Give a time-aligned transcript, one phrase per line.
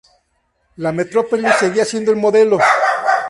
[0.77, 2.57] La metrópoli seguía siendo el modelo.